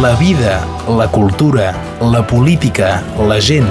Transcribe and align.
La 0.00 0.14
vida, 0.14 0.64
la 0.86 1.10
cultura, 1.10 1.74
la 2.00 2.24
política, 2.24 3.02
la 3.18 3.40
gent. 3.40 3.66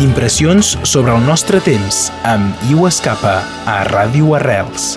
Impressions 0.00 0.72
sobre 0.82 1.12
el 1.14 1.22
nostre 1.22 1.60
temps 1.62 2.08
amb 2.26 2.64
Iu 2.66 2.88
Escapa 2.88 3.36
a 3.62 3.76
Ràdio 3.86 4.32
Arrels. 4.34 4.96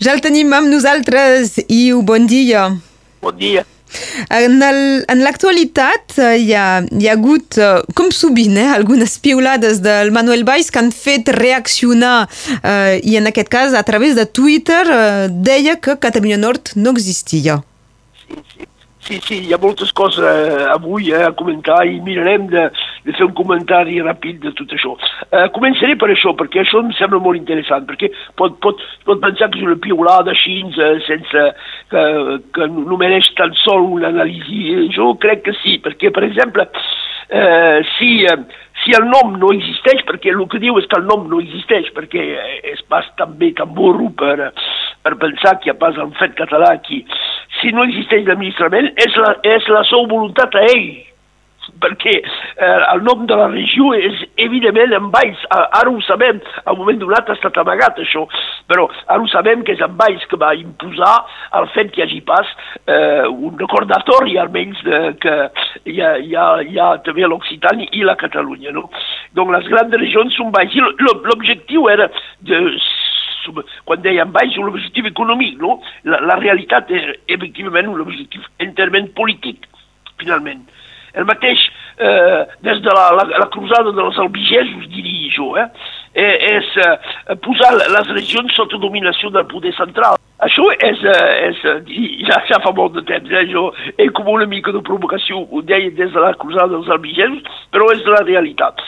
Ja 0.00 0.14
el 0.14 0.24
tenim 0.24 0.54
amb 0.56 0.72
nosaltres, 0.72 1.58
Iu, 1.68 2.00
bon 2.08 2.24
dia. 2.30 2.70
Bon 3.20 3.36
dia. 3.36 3.66
En 4.32 4.56
l'actualitat 5.20 6.16
eh, 6.16 6.32
hi, 6.46 6.56
ha, 6.56 6.80
hi 6.80 7.10
ha 7.10 7.18
hagut, 7.18 7.60
eh, 7.60 7.84
com 7.92 8.08
sovint, 8.16 8.56
eh, 8.56 8.70
algunes 8.72 9.18
piulades 9.20 9.84
del 9.84 10.16
Manuel 10.16 10.48
Valls 10.48 10.72
que 10.72 10.80
han 10.80 10.88
fet 10.88 11.28
reaccionar, 11.36 12.30
eh, 12.62 12.96
i 13.04 13.20
en 13.20 13.28
aquest 13.28 13.52
cas 13.52 13.76
a 13.76 13.84
través 13.84 14.16
de 14.16 14.24
Twitter 14.24 14.86
eh, 14.88 15.28
deia 15.28 15.76
que 15.76 16.00
Catalunya 16.00 16.40
Nord 16.40 16.72
no 16.80 16.96
existia. 16.96 17.60
Sí, 18.24 18.40
sí, 18.56 18.71
hi 19.10 19.52
ha 19.52 19.58
moltes 19.58 19.90
coses 19.92 20.22
eh, 20.22 20.66
avui 20.70 21.10
eh, 21.10 21.24
a 21.24 21.32
comentar 21.32 21.84
i 21.86 21.98
mirarem 22.00 22.46
de, 22.46 22.68
de 23.04 23.12
fer 23.16 23.26
un 23.26 23.34
comentari 23.34 23.98
ràpid 24.00 24.38
de 24.44 24.52
tot 24.54 24.70
això. 24.76 24.94
Eh, 25.26 25.48
començaré 25.56 25.96
per 25.98 26.12
això, 26.12 26.34
perquè 26.38 26.62
això 26.62 26.78
em 26.84 26.92
sembla 26.94 27.18
molt 27.18 27.40
interessant, 27.40 27.84
perquè 27.88 28.12
pot, 28.38 28.54
pot, 28.62 28.78
pot 29.04 29.20
pensar 29.24 29.50
que 29.50 29.58
és 29.58 29.66
una 29.66 29.80
piulada 29.82 30.30
així, 30.30 30.60
eh, 30.70 30.94
sense, 31.08 31.46
que, 31.90 32.04
que 32.54 32.68
no 32.70 33.00
mereix 33.00 33.32
tan 33.38 33.54
sol 33.64 33.88
una 33.98 34.12
anàlisi. 34.14 34.86
Jo 34.94 35.16
crec 35.18 35.42
que 35.48 35.56
sí, 35.62 35.80
perquè, 35.82 36.14
per 36.14 36.22
exemple, 36.28 36.68
eh, 37.32 37.82
si, 37.98 38.22
eh, 38.22 38.38
si 38.84 38.94
el 38.94 39.08
nom 39.10 39.34
no 39.40 39.50
existeix, 39.56 40.06
perquè 40.06 40.30
el 40.30 40.46
que 40.52 40.62
diu 40.62 40.78
és 40.78 40.86
que 40.86 40.98
el 41.00 41.08
nom 41.10 41.26
no 41.30 41.42
existeix, 41.42 41.90
perquè 41.96 42.22
eh, 42.38 42.58
és 42.76 42.86
pas 42.86 43.08
també 43.18 43.50
tan 43.58 43.74
burro 43.74 44.12
per, 44.14 44.52
per 45.02 45.18
pensar 45.18 45.58
que 45.58 45.70
hi 45.70 45.74
ha 45.74 45.78
pas 45.80 45.98
el 45.98 46.14
fet 46.20 46.38
català 46.38 46.70
aquí. 46.76 47.02
Si 47.62 47.72
no 47.72 47.86
existeix 47.86 48.26
l'administrament, 48.26 48.90
és 48.98 49.16
la, 49.22 49.36
és 49.46 49.66
la 49.70 49.84
seva 49.86 50.08
voluntat 50.10 50.58
a 50.58 50.66
ell, 50.72 50.90
perquè 51.82 52.14
eh, 52.18 52.80
el 52.92 53.02
nom 53.06 53.24
de 53.26 53.36
la 53.38 53.48
regió 53.52 53.92
és 53.94 54.22
evidentment 54.42 54.94
en 54.96 55.10
Valls, 55.14 55.42
ara 55.50 55.90
ho 55.90 56.00
sabem, 56.06 56.40
al 56.66 56.78
moment 56.78 56.98
donat 57.00 57.30
ha 57.30 57.36
estat 57.36 57.58
amagat 57.62 58.00
això, 58.02 58.24
però 58.70 58.88
ara 59.06 59.20
ho 59.22 59.28
sabem 59.30 59.62
que 59.66 59.76
és 59.76 59.82
en 59.84 59.94
Valls 59.98 60.24
que 60.30 60.38
va 60.40 60.52
imposar 60.58 61.14
el 61.60 61.68
fet 61.76 61.92
que 61.94 62.02
hi 62.02 62.06
hagi 62.06 62.20
pas 62.26 62.48
eh, 62.86 63.24
un 63.28 63.58
recordatori 63.60 64.38
almenys 64.42 64.82
de, 64.86 65.02
que 65.22 65.36
hi 65.92 66.00
ha, 66.00 66.16
hi 66.18 66.34
ha, 66.34 66.48
hi 66.66 66.80
ha 66.82 66.90
també 67.06 67.26
l'Occitània 67.28 67.90
i 67.92 68.04
la 68.06 68.18
Catalunya. 68.20 68.74
No? 68.74 68.88
Donc 69.38 69.54
les 69.54 69.70
grans 69.70 69.94
regions 69.98 70.34
són 70.38 70.52
Valls. 70.54 70.74
L'objectiu 71.02 71.88
era 71.92 72.10
de 72.42 72.62
quan 73.88 74.02
dèiem 74.04 74.32
baix, 74.34 74.56
un 74.58 74.70
objectiu 74.70 75.08
econòmic, 75.10 75.58
no? 75.62 75.80
La, 76.04 76.20
la 76.28 76.38
realitat 76.40 76.90
és, 76.94 77.10
efectivament, 77.28 77.90
un 77.92 78.04
objectiu 78.04 78.44
enterament 78.62 79.10
polític, 79.18 79.68
finalment. 80.20 80.64
El 81.12 81.26
mateix, 81.28 81.60
eh, 81.98 82.44
des 82.64 82.80
de 82.80 82.92
la, 82.96 83.10
la, 83.18 83.24
la 83.42 83.48
cruzada 83.52 83.92
dels 83.92 84.18
albigesos, 84.18 84.88
diria 84.88 85.28
jo, 85.34 85.50
eh? 85.60 85.66
eh, 86.14 86.36
és 86.56 86.70
eh, 86.80 87.36
posar 87.44 87.74
les 87.76 88.12
regions 88.14 88.54
sota 88.56 88.80
dominació 88.80 89.30
del 89.32 89.46
poder 89.50 89.74
central. 89.76 90.16
Això 90.42 90.64
és, 90.74 91.04
eh, 91.06 91.50
és 91.50 91.60
eh, 91.68 91.76
ja, 92.28 92.40
ja 92.48 92.60
fa 92.64 92.72
molt 92.76 92.96
de 92.96 93.04
temps, 93.08 93.30
eh? 93.30 93.44
jo 93.52 93.68
he 93.96 94.08
com 94.16 94.32
una 94.32 94.48
mica 94.48 94.72
de 94.74 94.82
provocació, 94.84 95.44
ho 95.44 95.62
deia 95.62 95.92
des 95.94 96.12
de 96.12 96.24
la 96.24 96.34
cruzada 96.40 96.72
dels 96.74 96.90
albigesos, 96.90 97.44
però 97.70 97.92
és 97.94 98.04
la 98.08 98.24
realitat. 98.24 98.80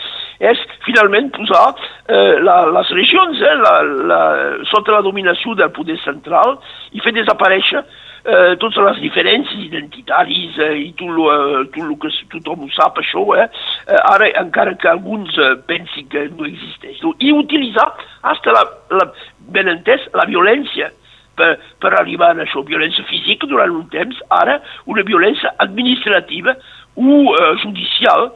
És 0.44 0.60
finalment 0.84 1.30
posar 1.34 1.66
eh, 1.72 2.40
la, 2.44 2.56
les 2.74 2.94
regions 2.96 3.40
eh, 3.40 3.52
la, 3.60 3.74
la, 4.10 4.22
sota 4.70 4.96
la 4.96 5.04
dominació 5.06 5.54
del 5.58 5.72
poder 5.76 5.96
central 6.04 6.58
i 6.92 7.02
fer 7.04 7.14
desaparèixer 7.16 7.84
eh, 8.24 8.56
totes 8.60 8.80
les 8.88 9.00
diferències 9.04 9.66
identitàries 9.68 10.58
eh, 10.58 10.72
i 10.86 10.90
tot 10.98 11.20
eh, 11.34 11.62
tot 11.74 11.94
que 12.02 12.12
tothom 12.34 12.66
ho 12.66 12.70
sap, 12.74 12.98
això, 13.00 13.24
eh, 13.38 13.46
eh, 13.86 14.00
ara 14.10 14.30
encara 14.42 14.76
que 14.80 14.90
alguns 14.90 15.36
eh, 15.38 15.54
pensin 15.68 16.08
que 16.12 16.26
no 16.32 16.48
existeix. 16.48 17.00
I 17.20 17.32
utilitzar 17.36 17.90
hasta 18.22 18.56
la, 18.56 18.64
la, 18.98 19.08
ben 19.54 19.70
entès, 19.76 20.08
la 20.16 20.26
violència 20.30 20.90
per, 21.38 21.54
per 21.82 21.92
arribar 21.98 22.32
a 22.32 22.40
això, 22.46 22.64
violència 22.66 23.04
física 23.10 23.48
durant 23.50 23.74
un 23.74 23.86
temps, 23.92 24.18
ara 24.34 24.60
una 24.90 25.04
violència 25.06 25.52
administrativa 25.64 26.56
o 26.94 27.20
eh, 27.34 27.54
judicial 27.62 28.30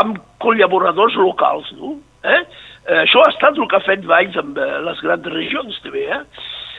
amb 0.00 0.18
col·laboradors 0.42 1.16
locals, 1.20 1.70
no? 1.78 1.96
Eh? 2.24 2.42
Eh, 2.84 3.00
això 3.04 3.22
ha 3.22 3.30
estat 3.32 3.56
el 3.58 3.68
que 3.70 3.78
ha 3.78 3.86
fet 3.86 4.04
Valls 4.08 4.36
amb 4.40 4.58
eh, 4.58 4.68
les 4.84 5.00
grans 5.04 5.32
regions, 5.32 5.80
també, 5.84 6.06
eh? 6.10 6.20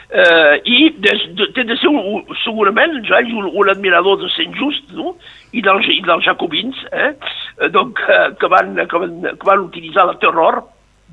Eh, 0.06 0.56
I 0.70 0.80
des, 1.02 1.24
de, 1.34 1.48
té 1.58 1.64
de 1.66 1.76
ser 1.82 1.90
un, 1.90 2.28
segurament 2.44 3.00
Valls 3.10 3.32
un, 3.34 3.48
un 3.50 3.72
admirador 3.74 4.20
de 4.22 4.30
Sant 4.36 4.54
Just, 4.60 4.92
no? 4.98 5.16
I 5.56 5.64
dels, 5.66 5.90
i 5.90 6.02
dels 6.06 6.28
jacobins, 6.28 6.82
eh? 6.92 7.12
Eh, 7.58 7.70
donc, 7.74 8.02
eh, 8.06 8.30
que, 8.42 8.52
van, 8.52 8.76
que, 8.76 9.02
van, 9.02 9.16
que 9.32 9.50
van 9.50 9.66
utilitzar 9.70 10.06
la 10.10 10.18
terror 10.22 10.62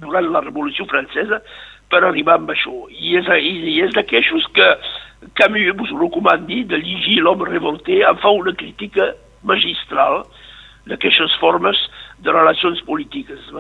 durant 0.03 0.29
la 0.35 0.43
Revolució 0.45 0.89
Francesa 0.91 1.41
per 1.93 2.03
arribar 2.03 2.39
amb 2.41 2.53
això. 2.53 2.75
I 2.91 3.17
és, 3.21 3.33
i, 3.39 3.57
i 3.77 3.81
és 3.87 3.97
d'aquestos 3.97 4.49
que 4.57 4.69
Camus 5.39 5.85
us 5.85 5.93
ho 5.95 6.01
recomandi 6.01 6.65
de 6.67 6.81
llegir 6.83 7.21
L'homme 7.23 7.47
revolté, 7.47 8.01
en 8.03 8.19
fa 8.19 8.33
una 8.35 8.55
crítica 8.59 9.13
magistral 9.47 10.25
d'aquestes 10.91 11.35
formes 11.41 11.79
de 12.23 12.33
relacions 12.35 12.81
polítiques. 12.87 13.51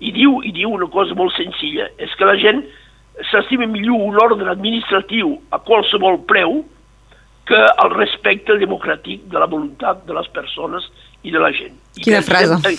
I 0.00 0.12
diu, 0.12 0.40
I 0.44 0.52
diu 0.56 0.72
una 0.72 0.88
cosa 0.92 1.16
molt 1.18 1.34
senzilla, 1.36 1.88
és 1.98 2.14
que 2.16 2.28
la 2.28 2.36
gent 2.40 2.62
s'estima 3.30 3.68
millor 3.68 4.00
un 4.08 4.18
ordre 4.22 4.48
administratiu 4.50 5.36
a 5.52 5.60
qualsevol 5.60 6.22
preu 6.28 6.62
que 7.48 7.58
el 7.84 7.94
respecte 7.96 8.56
democràtic 8.60 9.26
de 9.30 9.40
la 9.40 9.48
voluntat 9.50 10.04
de 10.06 10.16
les 10.16 10.28
persones 10.34 10.86
i 11.22 11.32
de 11.34 11.40
la 11.42 11.50
gent. 11.54 11.74
I 11.98 12.06
Quina 12.06 12.22
frase. 12.24 12.56
Estem, 12.60 12.78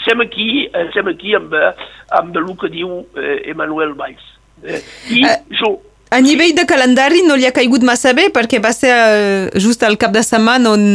estem 0.00 0.24
aquí, 0.24 0.50
estem 0.86 1.12
aquí 1.12 1.36
amb, 1.38 1.54
eh, 1.54 1.72
amb 2.18 2.36
el 2.36 2.50
que 2.60 2.72
diu 2.72 3.00
eh, 3.16 3.40
Emmanuel 3.52 3.94
Valls. 3.98 4.26
Eh, 4.62 4.82
I 5.16 5.24
Eh, 5.24 5.36
jo, 5.60 5.78
A 6.10 6.18
nivell 6.18 6.56
de 6.58 6.64
calendari 6.66 7.20
no 7.22 7.36
li 7.38 7.46
ha 7.46 7.52
caigut 7.54 7.84
massa 7.86 8.10
bé 8.18 8.24
perquè 8.34 8.58
va 8.58 8.72
ser 8.74 8.90
eh, 8.90 9.58
just 9.62 9.84
el 9.86 9.94
cap 10.02 10.10
de 10.10 10.24
setmana 10.26 10.72
on, 10.74 10.86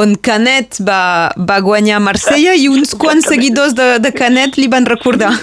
on 0.00 0.14
Canet 0.24 0.78
va, 0.86 1.28
va 1.36 1.58
guanyar 1.60 1.98
a 1.98 2.04
Marsella 2.06 2.54
i 2.56 2.64
uns 2.72 2.94
quants 3.02 3.28
seguidors 3.28 3.74
de, 3.76 3.98
de 4.00 4.12
Canet 4.16 4.56
li 4.56 4.64
van 4.72 4.88
recordar. 4.88 5.34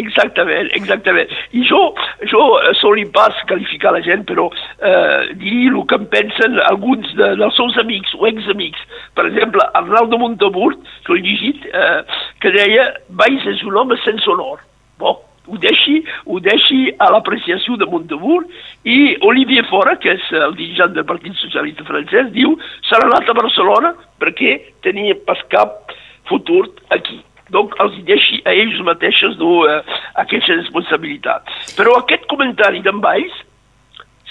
Exactament, 0.00 0.70
exactament. 0.78 1.34
I 1.52 1.66
jo, 1.68 1.82
jo 2.30 2.40
eh, 2.62 2.70
soli 2.80 3.04
pas 3.12 3.36
qualificar 3.50 3.92
la 3.92 4.00
gent, 4.06 4.24
però 4.30 4.46
eh, 4.48 5.34
dir 5.42 5.68
el 5.68 5.76
que 5.90 5.98
en 6.00 6.06
pensen 6.14 6.56
alguns 6.70 7.12
de, 7.18 7.28
dels 7.42 7.58
seus 7.60 7.76
amics 7.82 8.14
o 8.16 8.24
examics. 8.30 8.80
Per 9.12 9.26
exemple, 9.28 9.66
Arnaldo 9.82 10.16
Montemurt, 10.22 10.80
que 11.04 11.12
ho 11.12 11.20
he 11.20 11.26
llegit, 11.26 11.68
eh, 11.68 12.00
que 12.40 12.54
deia 12.56 12.88
Valls 13.20 13.44
és 13.52 13.60
un 13.68 13.76
home 13.82 14.00
sense 14.06 14.32
honor. 14.32 14.64
Bon, 15.02 15.20
ho 15.48 15.58
deixi, 15.58 15.96
ho 16.26 16.38
deixi 16.40 16.92
a 17.02 17.08
l'apreciació 17.14 17.76
de 17.80 17.88
Montemurt 17.90 18.48
i 18.86 19.16
Olivier 19.26 19.64
Fora, 19.70 19.96
que 19.98 20.14
és 20.14 20.30
el 20.38 20.54
dirigent 20.58 20.94
del 20.94 21.08
Partit 21.08 21.34
Socialista 21.40 21.86
francès, 21.88 22.30
diu 22.36 22.54
s'ha 22.88 23.00
anat 23.02 23.28
a 23.28 23.36
Barcelona 23.38 23.94
perquè 24.22 24.58
tenia 24.86 25.18
pas 25.26 25.42
cap 25.50 25.94
futur 26.30 26.68
aquí. 26.94 27.20
Donc 27.52 27.74
els 27.84 27.98
deixi 28.08 28.40
a 28.48 28.54
ells 28.56 28.78
mateixos 28.86 29.34
no, 29.40 29.64
eh, 29.68 29.80
aquesta 30.22 30.56
responsabilitat. 30.60 31.50
Però 31.76 31.98
aquest 31.98 32.24
comentari 32.30 32.80
d'en 32.84 33.02
Valls 33.04 33.34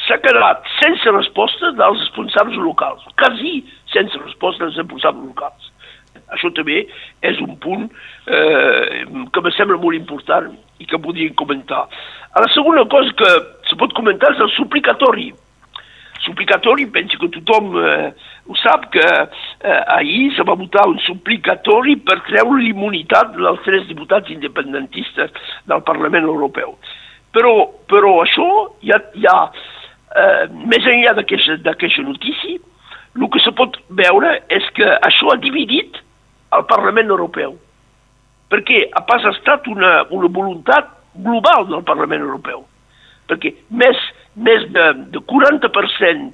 s'ha 0.08 0.18
quedat 0.24 0.66
sense 0.80 1.12
resposta 1.14 1.74
dels 1.78 2.00
responsables 2.08 2.58
locals, 2.58 3.04
quasi 3.20 3.60
sense 3.94 4.18
resposta 4.24 4.66
dels 4.66 4.80
responsables 4.80 5.28
locals. 5.28 5.70
Això 6.42 6.50
també 6.58 6.88
és 7.22 7.38
un 7.46 7.54
punt 7.62 7.86
eh, 8.26 9.06
que 9.06 9.42
me 9.46 9.54
sembla 9.54 9.78
molt 9.78 9.94
important 9.94 10.50
i 10.82 10.88
que 10.90 10.98
podríem 10.98 11.36
comentar. 11.38 11.86
A 12.34 12.42
la 12.42 12.50
segona 12.56 12.88
cosa 12.90 13.14
que 13.14 13.30
se 13.70 13.78
pot 13.78 13.94
comentar 13.94 14.34
és 14.34 14.42
el 14.42 14.50
suplicatori. 14.56 15.30
Suplicatori, 16.26 16.88
penso 16.90 17.20
que 17.22 17.30
tothom 17.38 17.78
eh, 17.78 18.10
ho 18.50 18.58
sap, 18.58 18.90
que 18.94 19.06
eh, 19.06 19.84
ahir 20.00 20.34
se 20.34 20.46
va 20.48 20.58
votar 20.58 20.88
un 20.90 20.98
suplicatori 21.06 22.00
per 22.02 22.20
treure 22.26 22.58
l'immunitat 22.58 23.38
dels 23.38 23.62
tres 23.66 23.86
diputats 23.90 24.34
independentistes 24.34 25.34
del 25.70 25.86
Parlament 25.86 26.26
Europeu. 26.26 26.74
Però, 27.32 27.54
però 27.88 28.18
això 28.26 28.50
hi 28.82 28.92
ha, 28.94 29.02
hi 29.14 29.30
ha 29.30 29.40
eh, 29.46 30.46
més 30.66 30.90
enllà 30.90 31.14
d'aquesta 31.22 32.06
notícia, 32.06 32.58
el 33.12 33.28
que 33.30 33.42
se 33.44 33.52
pot 33.54 33.76
veure 33.90 34.40
és 34.50 34.66
que 34.78 34.88
això 34.88 35.34
ha 35.34 35.42
dividit 35.42 36.00
el 36.58 36.66
Parlament 36.70 37.10
Europeu, 37.10 37.56
perquè 38.52 38.84
ha 38.92 39.04
pas 39.08 39.26
estat 39.32 39.68
una, 39.72 40.02
una 40.12 40.28
voluntat 40.28 40.90
global 41.16 41.68
del 41.70 41.84
Parlament 41.88 42.24
Europeu, 42.26 42.66
perquè 43.32 43.54
més, 43.70 44.00
més 44.36 44.66
de, 44.76 44.88
de 45.14 45.24
40% 45.32 46.32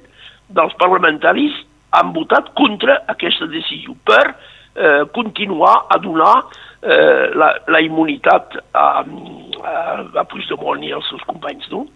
dels 0.58 0.78
parlamentaris 0.80 1.54
han 1.98 2.12
votat 2.12 2.50
contra 2.58 3.00
aquesta 3.08 3.46
decisió 3.50 3.94
per 4.08 4.24
eh, 4.28 5.04
continuar 5.14 5.86
a 5.88 5.98
donar 6.02 6.34
eh, 6.82 7.30
la, 7.34 7.52
la 7.68 7.80
immunitat 7.84 8.58
a, 8.72 8.88
a, 9.02 9.76
a 10.22 10.26
Puigdemont 10.28 10.82
i 10.84 10.92
als 10.92 11.08
seus 11.10 11.24
companys, 11.28 11.68
no? 11.72 11.86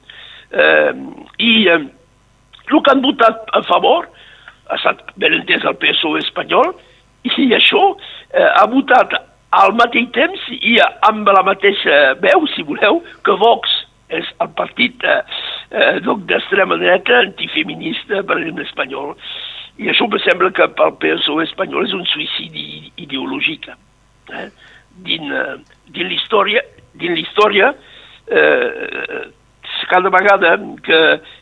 Eh, 0.53 0.93
I 1.39 1.53
eh, 1.73 1.83
el 2.71 2.81
que 2.81 2.95
han 2.95 3.05
votat 3.05 3.53
a 3.53 3.63
favor 3.69 4.09
ha 4.71 4.79
estat 4.79 5.13
ben 5.21 5.35
entès 5.37 5.65
el 5.69 5.77
PSOE 5.81 6.23
espanyol, 6.23 6.73
i 7.23 7.53
això 7.55 7.83
eh, 8.33 8.49
ha 8.49 8.67
votat 8.71 9.15
al 9.53 9.75
mateix 9.77 10.09
temps 10.17 10.45
i 10.59 10.79
amb 11.09 11.29
la 11.29 11.43
mateixa 11.47 12.15
veu, 12.23 12.47
si 12.55 12.65
voleu, 12.67 13.03
que 13.25 13.37
Vox 13.41 13.73
és 14.13 14.29
el 14.45 14.51
partit 14.57 15.05
eh, 15.05 15.21
eh, 15.71 15.99
d'extrema 16.03 16.79
dreta 16.81 17.23
antifeminista, 17.23 18.23
per 18.29 18.39
exemple, 18.41 18.67
espanyol. 18.69 19.15
I 19.81 19.89
això 19.93 20.09
em 20.09 20.19
sembla 20.25 20.53
que 20.57 20.69
pel 20.77 20.97
PSOE 21.01 21.47
espanyol 21.49 21.87
és 21.89 21.95
un 21.97 22.05
suïcidi 22.11 22.93
ideològic. 23.01 23.71
Eh? 24.33 24.49
Din, 25.07 25.31
eh, 25.33 25.55
din 25.95 26.11
l'història, 26.13 26.65
din 27.01 27.17
l'història 27.17 27.73
eh, 28.29 29.23
cada 29.89 30.13
vegada 30.13 30.57
que 30.85 30.99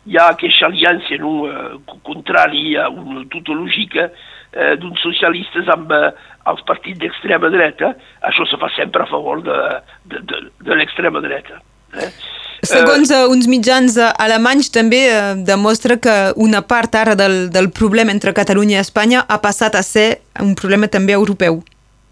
hi 0.07 0.19
ha 0.19 0.31
aquesta 0.33 0.71
aliança 0.71 1.19
no, 1.23 1.35
eh, 1.51 1.97
contrària, 2.07 2.89
una 2.91 3.25
tutologica 3.31 4.07
eh, 4.07 4.40
d'uns 4.83 5.01
socialistes 5.05 5.69
amb 5.71 5.93
eh, 5.95 6.11
els 6.51 6.63
partits 6.67 6.99
d'extrema 6.99 7.51
dreta, 7.53 7.95
això 8.27 8.47
se 8.49 8.59
fa 8.61 8.71
sempre 8.77 9.05
a 9.05 9.11
favor 9.11 9.43
de, 9.47 9.59
de, 10.11 10.23
de, 10.27 10.41
de 10.67 10.79
l'extrema 10.79 11.23
dreta. 11.23 11.61
Eh? 11.95 12.11
Segons 12.67 13.09
uh, 13.15 13.25
uns 13.33 13.47
mitjans 13.49 13.97
uh, 13.97 14.11
alemanys 14.21 14.69
també 14.75 15.01
uh, 15.09 15.33
demostra 15.49 15.97
que 15.97 16.17
una 16.37 16.61
part 16.61 16.95
ara 16.99 17.17
del, 17.17 17.49
del 17.55 17.71
problema 17.73 18.13
entre 18.13 18.35
Catalunya 18.37 18.77
i 18.77 18.83
Espanya 18.83 19.25
ha 19.27 19.39
passat 19.41 19.79
a 19.79 19.83
ser 19.87 20.21
un 20.43 20.53
problema 20.59 20.91
també 20.93 21.17
europeu. 21.17 21.63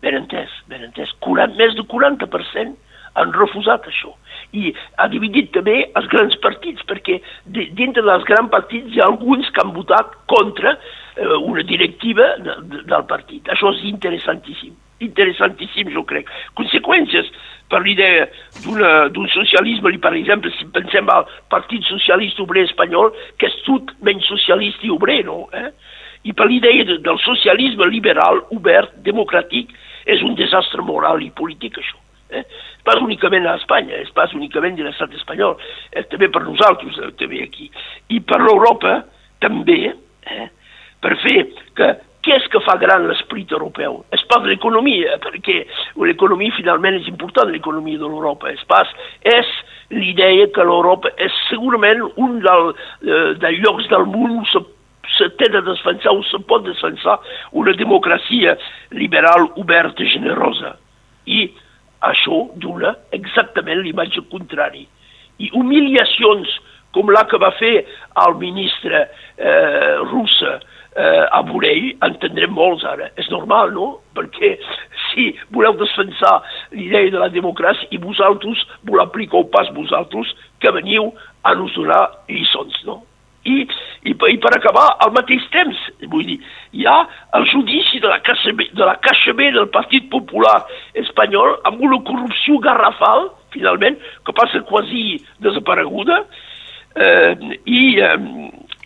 Ben 0.00 0.16
entès, 0.16 0.54
ben 0.70 0.86
entès. 0.86 1.12
40, 1.26 1.58
més 1.60 1.76
de 1.76 1.84
40% 1.84 2.87
han 3.18 3.34
refusat 3.36 3.86
això. 3.90 4.14
I 4.56 4.72
ha 4.96 5.08
dividit 5.12 5.50
també 5.52 5.82
els 5.98 6.08
grans 6.12 6.36
partits, 6.44 6.84
perquè 6.88 7.18
dintre 7.46 8.04
dels 8.06 8.24
grans 8.28 8.50
partits 8.52 8.94
hi 8.94 9.02
ha 9.02 9.08
alguns 9.10 9.50
que 9.52 9.64
han 9.64 9.74
votat 9.76 10.14
contra 10.30 10.76
eh, 10.78 11.36
una 11.38 11.62
directiva 11.62 12.34
de, 12.44 12.56
de, 12.70 12.84
del 12.88 13.06
partit. 13.10 13.50
Això 13.52 13.74
és 13.76 13.84
interessantíssim. 13.90 14.76
Interessantíssim, 15.04 15.92
jo 15.94 16.02
crec. 16.08 16.30
Conseqüències 16.58 17.28
per 17.70 17.82
l'idea 17.84 18.24
d'un 18.64 19.28
socialisme, 19.34 19.92
per 20.00 20.14
exemple, 20.16 20.50
si 20.56 20.66
pensem 20.74 21.08
al 21.12 21.28
Partit 21.52 21.84
Socialista 21.86 22.42
Obrer 22.42 22.64
Espanyol, 22.66 23.12
que 23.38 23.50
és 23.50 23.60
tot 23.66 23.92
menys 24.04 24.26
socialista 24.30 24.88
i 24.88 24.94
obrer, 24.94 25.20
no? 25.28 25.44
Eh? 25.52 25.68
I 26.28 26.34
per 26.34 26.48
l'idea 26.48 26.86
de, 26.88 26.98
del 27.04 27.20
socialisme 27.22 27.86
liberal, 27.92 28.42
obert, 28.56 28.96
democràtic, 29.04 29.70
és 30.08 30.24
un 30.24 30.34
desastre 30.38 30.82
moral 30.82 31.22
i 31.22 31.30
polític, 31.36 31.78
això. 31.78 32.00
Eh? 32.30 32.44
Pas 32.84 33.00
únicament 33.00 33.46
a 33.46 33.56
Espanya, 33.60 34.02
és 34.02 34.10
pas 34.16 34.32
únicament 34.36 34.76
de 34.76 34.84
l'estat 34.84 35.14
espanyol, 35.16 35.56
eh, 35.92 36.04
també 36.12 36.28
per 36.32 36.44
nosaltres, 36.44 36.98
eh, 36.98 37.12
també 37.20 37.42
aquí. 37.42 37.70
I 38.12 38.20
per 38.20 38.40
l'Europa, 38.42 39.00
també, 39.40 39.94
eh? 40.28 40.50
per 41.00 41.16
fer 41.22 41.40
que 41.78 41.94
què 42.28 42.34
és 42.36 42.46
que 42.52 42.60
fa 42.60 42.74
gran 42.76 43.06
l'esprit 43.08 43.52
europeu? 43.54 44.02
És 44.12 44.20
pas 44.28 44.42
l'economia, 44.44 45.16
perquè 45.22 45.62
l'economia 46.02 46.52
finalment 46.56 46.98
és 46.98 47.06
important, 47.08 47.48
l'economia 47.48 48.00
de 48.00 48.08
l'Europa. 48.10 48.50
És 48.52 48.64
pas, 48.68 48.90
és 49.24 49.52
l'idea 49.94 50.48
que 50.52 50.66
l'Europa 50.66 51.12
és 51.16 51.32
segurament 51.48 52.02
un 52.16 52.40
del, 52.44 52.74
eh, 53.06 53.30
dels 53.40 53.62
llocs 53.62 53.88
del 53.92 54.04
món 54.10 54.40
on 54.40 54.50
se, 54.50 54.60
se 55.14 55.30
té 55.40 55.48
de 55.54 55.62
defensar, 55.64 56.12
o 56.12 56.26
se 56.26 56.42
pot 56.50 56.66
defensar 56.66 57.16
una 57.56 57.72
democràcia 57.78 58.58
liberal, 58.98 59.48
oberta, 59.56 60.04
generosa. 60.04 60.74
I 61.24 61.46
això 62.06 62.44
dona 62.62 62.94
exactament 63.16 63.82
l'imatge 63.82 64.22
contrari. 64.32 64.86
I 65.38 65.50
humiliacions 65.54 66.58
com 66.94 67.10
la 67.12 67.24
que 67.28 67.38
va 67.40 67.52
fer 67.58 67.74
el 68.24 68.36
ministre 68.40 69.04
eh, 69.04 69.94
russa 70.08 70.58
eh, 70.98 71.24
a 71.30 71.42
Borell, 71.46 71.90
entendrem 72.06 72.54
molts 72.54 72.84
ara. 72.88 73.10
És 73.20 73.28
normal, 73.32 73.72
no? 73.76 73.88
Perquè 74.16 74.54
si 75.08 75.30
voleu 75.54 75.76
defensar 75.78 76.38
l'idea 76.74 77.10
de 77.12 77.22
la 77.22 77.30
democràcia 77.34 77.90
i 77.94 78.00
vosaltres 78.02 78.64
voleu 78.82 79.04
aplicar 79.04 79.44
pas 79.52 79.70
vosaltres 79.76 80.32
que 80.62 80.72
veniu 80.74 81.12
a 81.44 81.54
nos 81.58 81.74
donar 81.76 82.02
lliçons, 82.30 82.82
no? 82.88 83.02
I, 83.48 83.56
i, 84.10 84.12
i 84.12 84.36
per 84.42 84.52
acabar, 84.56 84.86
al 85.04 85.14
mateix 85.16 85.44
temps, 85.54 85.78
vull 86.12 86.26
dir, 86.28 86.38
hi 86.76 86.84
ha 86.88 86.98
el 87.38 87.48
judici 87.52 88.00
de 88.02 88.10
la 88.10 88.20
Caixa 88.26 88.52
de 88.58 88.84
la 88.84 88.98
Caixa 89.04 89.34
B 89.38 89.50
del 89.56 89.70
Partit 89.74 90.08
Popular 90.12 90.58
espanyol 91.02 91.56
amb 91.68 91.82
una 91.88 92.00
corrupció 92.08 92.58
garrafal, 92.64 93.30
finalment, 93.54 93.96
que 94.26 94.36
passa 94.36 94.62
quasi 94.68 95.22
desapareguda, 95.44 96.22
eh, 96.98 97.34
i, 97.64 97.82
eh, 98.00 98.16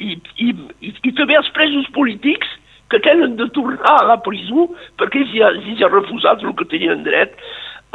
i, 0.00 0.17
i, 0.47 0.50
i, 0.81 0.93
i 0.93 1.15
també 1.19 1.38
els 1.38 1.50
presos 1.56 1.88
polítics 1.97 2.58
que 2.93 3.00
tenen 3.00 3.37
de 3.38 3.49
tornar 3.56 3.97
a 4.03 4.08
la 4.11 4.19
presó 4.25 4.69
perquè 5.00 5.23
ells 5.23 5.37
ja, 5.37 5.53
ja 5.81 5.88
refusat 5.93 6.43
el 6.44 6.56
que 6.58 6.69
tenien 6.73 7.05
dret 7.06 7.38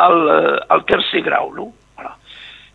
al, 0.02 0.24
eh, 0.34 0.56
al 0.74 0.86
tercer 0.90 1.24
grau, 1.26 1.52
no? 1.56 1.70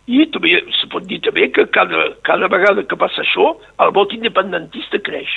I 0.07 0.25
també 0.33 0.57
se 0.75 0.89
pot 0.91 1.05
dir 1.07 1.21
també 1.23 1.47
que 1.55 1.63
cada, 1.71 2.09
cada 2.27 2.49
vegada 2.51 2.83
que 2.83 2.99
passa 2.99 3.23
això, 3.23 3.53
el 3.83 3.93
vot 3.95 4.11
independentista 4.15 4.99
creix. 4.99 5.31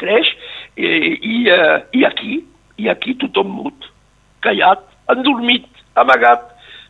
Creix 0.00 0.28
i, 0.76 0.86
i, 0.86 1.36
uh, 1.48 1.80
i 1.96 2.04
aquí, 2.04 2.42
i 2.78 2.90
aquí 2.92 3.16
tothom 3.22 3.48
mut, 3.62 3.88
callat, 4.44 4.84
endormit, 5.14 5.64
amagat, 5.96 6.44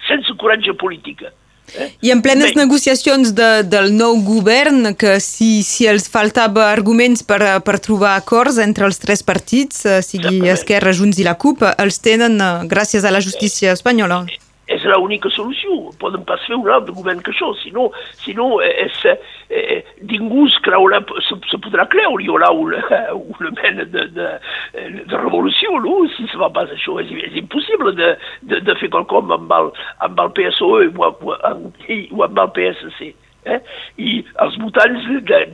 sense 0.08 0.34
coratge 0.40 0.74
política. 0.80 1.30
Eh? 1.76 1.88
I 2.08 2.10
en 2.10 2.22
plenes 2.24 2.54
Bé. 2.54 2.62
negociacions 2.62 3.32
de, 3.36 3.48
del 3.62 3.92
nou 3.94 4.18
govern, 4.24 4.94
que 4.98 5.18
si, 5.22 5.62
si 5.62 5.86
els 5.86 6.08
faltava 6.10 6.70
arguments 6.72 7.22
per, 7.22 7.40
per 7.64 7.78
trobar 7.84 8.16
acords 8.16 8.58
entre 8.62 8.88
els 8.88 8.98
tres 8.98 9.22
partits, 9.22 9.84
eh, 9.84 10.00
sigui 10.02 10.26
Exactament. 10.26 10.52
Esquerra, 10.56 10.96
Junts 10.96 11.22
i 11.22 11.28
la 11.28 11.36
CUP, 11.38 11.64
els 11.76 12.02
tenen 12.02 12.40
gràcies 12.68 13.04
a 13.04 13.14
la 13.14 13.22
justícia 13.24 13.76
espanyola. 13.76 14.24
Eh, 14.26 14.47
és 14.78 14.86
l'única 14.88 15.30
solució. 15.34 15.90
Poden 16.00 16.24
pas 16.28 16.42
fer 16.46 16.56
un 16.56 16.70
altre 16.72 16.94
govern 16.96 17.22
que 17.24 17.32
això, 17.34 17.50
si 17.60 17.72
no, 17.74 17.88
si 18.22 18.34
no 18.38 18.48
és, 18.64 18.98
eh, 19.50 19.82
ningú 20.10 20.46
es 20.46 20.58
creurà, 20.64 21.02
se, 21.26 21.38
se 21.50 21.60
podrà 21.64 21.88
creure, 21.92 22.24
hi 22.24 22.32
haurà 22.32 22.50
una, 22.54 22.82
una 23.18 23.54
mena 23.60 23.86
de, 23.92 24.06
de, 24.16 24.28
de 25.04 25.22
revolució, 25.22 25.78
no? 25.84 26.00
si 26.16 26.28
se 26.32 26.40
va 26.40 26.50
pas. 26.54 26.70
És, 26.74 26.88
és 27.28 27.38
impossible 27.42 27.94
de, 27.98 28.14
de, 28.50 28.62
de 28.66 28.76
quelcom 28.88 29.32
amb 29.34 29.56
el, 29.60 29.72
amb 30.06 30.20
el 30.24 30.34
PSOE 30.36 30.92
o, 30.96 31.10
o, 31.12 31.38
o 31.38 32.28
amb 32.28 32.44
el 32.44 32.54
PSC. 32.56 33.14
Eh? 33.46 33.58
I 34.02 34.14
els 34.42 34.56
votants 34.60 35.04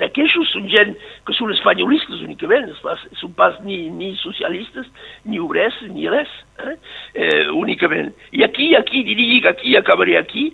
d'aquestos 0.00 0.52
són 0.54 0.69
gent 0.72 0.94
que 1.26 1.34
són 1.36 1.52
espanyolistes 1.52 2.22
únicament, 2.25 2.70
pas, 2.82 3.02
són 3.20 3.34
pas 3.36 3.58
ni, 3.66 3.84
ni 3.92 4.14
socialistes, 4.22 4.88
ni 5.28 5.40
obrers, 5.42 5.76
ni 5.92 6.09
res, 6.11 6.30
eh? 6.64 6.76
Eh, 7.14 7.42
únicament. 7.52 8.12
I 8.32 8.44
aquí, 8.47 8.73
aquí, 8.78 9.04
diria 9.04 9.42
que 9.42 9.52
aquí 9.52 9.76
acabaré 9.76 10.16
aquí, 10.18 10.49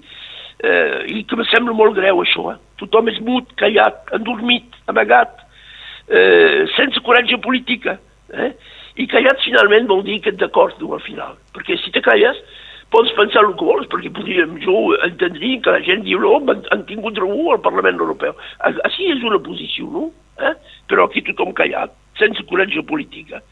eh, 0.62 1.06
i 1.08 1.24
que 1.24 1.38
me 1.38 1.46
sembla 1.48 1.76
molt 1.76 1.96
greu 1.96 2.22
això. 2.24 2.50
Eh? 2.52 2.58
Tothom 2.82 3.08
és 3.12 3.20
mut, 3.24 3.54
callat, 3.60 4.02
endormit, 4.16 4.76
amagat, 4.90 5.40
eh, 6.08 6.66
sense 6.76 7.00
coratge 7.06 7.40
política. 7.40 7.98
Eh? 8.34 8.52
I 9.00 9.06
callat 9.08 9.40
finalment 9.44 9.88
vol 9.88 10.02
dir 10.04 10.20
que 10.20 10.34
ets 10.34 10.42
d'acord, 10.42 10.76
al 10.82 11.04
final. 11.06 11.38
Perquè 11.54 11.78
si 11.80 11.92
te 11.94 12.02
calles, 12.04 12.36
pots 12.90 13.12
pensar 13.14 13.44
el 13.46 13.54
que 13.58 13.66
vols, 13.66 13.88
perquè 13.90 14.10
podríem, 14.14 14.56
jo 14.64 14.90
entendria 15.06 15.60
que 15.62 15.74
la 15.76 15.82
gent 15.86 16.02
diu, 16.06 16.20
no, 16.22 16.38
han, 16.50 16.64
han 16.74 16.84
tingut 16.88 17.18
raó 17.22 17.54
al 17.54 17.62
Parlament 17.62 18.00
Europeu. 18.02 18.34
Així 18.66 19.10
és 19.14 19.22
una 19.26 19.38
posició, 19.42 19.86
no? 19.94 20.08
Eh? 20.42 20.54
Però 20.90 21.06
aquí 21.06 21.22
tothom 21.26 21.54
callat, 21.56 21.94
sense 22.18 22.42
coratge 22.50 22.82
política. 22.88 23.42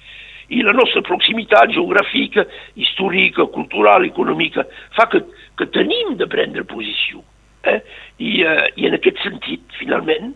I 0.49 0.62
la 0.64 0.75
nostra 0.75 1.04
proximitat 1.07 1.75
geogràfica, 1.76 2.47
històrica, 2.80 3.47
cultural, 3.54 4.07
econòmica, 4.09 4.64
fa 4.97 5.07
que, 5.12 5.23
que 5.61 5.68
tenim 5.75 6.16
de 6.18 6.26
prendre 6.30 6.64
posició. 6.66 7.23
Eh? 7.68 7.78
I, 8.18 8.33
uh, 8.42 8.64
I 8.75 8.88
en 8.88 8.97
aquest 8.99 9.21
sentit, 9.23 9.66
finalment, 9.78 10.33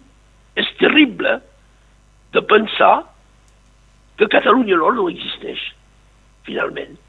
és 0.61 0.69
terrible 0.79 1.39
de 2.37 2.43
pensar 2.45 2.99
que 4.21 4.29
Catalunya 4.31 4.77
Nord 4.79 5.01
no 5.01 5.09
existeix, 5.11 5.65
finalment 6.47 7.01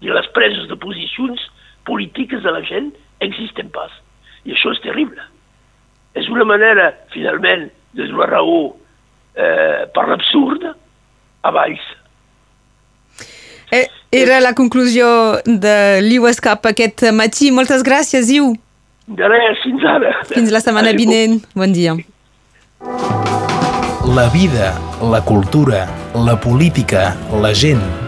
i 0.00 0.12
les 0.12 0.28
preses 0.34 0.68
de 0.70 0.76
posicions 0.78 1.40
polítiques 1.88 2.42
de 2.44 2.52
la 2.52 2.62
gent 2.66 2.92
existen 3.24 3.70
pas. 3.74 3.90
I 4.46 4.54
això 4.54 4.72
és 4.74 4.82
terrible. 4.84 5.22
És 6.18 6.28
una 6.32 6.46
manera, 6.48 6.92
finalment, 7.14 7.68
de 7.96 8.06
donar 8.10 8.28
raó 8.30 8.60
eh, 9.34 9.86
per 9.94 10.06
l'absurd 10.10 10.64
a 10.68 11.52
baix. 11.54 11.82
Eh, 13.72 13.86
era 14.12 14.38
la 14.40 14.54
conclusió 14.56 15.08
de 15.44 16.00
l'Iu 16.04 16.28
Escap 16.30 16.66
aquest 16.70 17.08
matí. 17.12 17.50
Moltes 17.52 17.84
gràcies, 17.86 18.32
Iu. 18.32 18.54
De 19.08 19.28
res, 19.28 19.60
fins 19.64 19.84
ara. 19.88 20.12
Fins 20.28 20.52
la 20.52 20.60
setmana 20.64 20.92
vinent. 20.96 21.40
Bon 21.56 21.72
dia. 21.72 21.96
La 24.16 24.28
vida, 24.32 24.72
la 25.12 25.20
cultura, 25.24 25.86
la 26.16 26.38
política, 26.40 27.12
la 27.42 27.52
gent 27.52 28.07